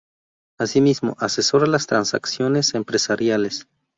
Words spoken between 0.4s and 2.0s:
Asimismo, asesora las